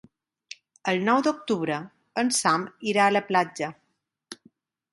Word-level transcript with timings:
El 0.93 1.01
nou 1.09 1.19
d'octubre 1.27 1.77
en 2.23 2.33
Sam 2.39 2.65
irà 2.93 3.07
a 3.09 3.13
la 3.17 3.25
platja. 3.31 3.73